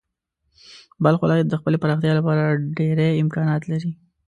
بلخ 1.03 1.19
ولایت 1.23 1.47
د 1.49 1.53
خپلې 1.61 1.77
پراختیا 1.83 2.11
لپاره 2.19 2.59
ډېری 2.77 3.09
امکانات 3.23 3.61
لري. 3.71 3.91